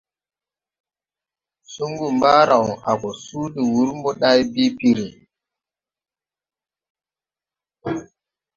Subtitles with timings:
[1.71, 5.07] Sungu mbaaraw a go suu de wūr moday bii piiri.